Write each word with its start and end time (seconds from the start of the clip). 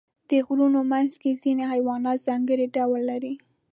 د 0.29 0.31
غرونو 0.45 0.79
منځ 0.91 1.11
کې 1.21 1.39
ځینې 1.43 1.63
حیوانات 1.73 2.19
ځانګړي 2.27 2.65
ډول 2.75 3.01
لري. 3.11 3.33